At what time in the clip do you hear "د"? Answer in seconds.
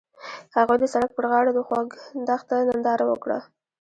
0.79-0.85, 1.53-1.59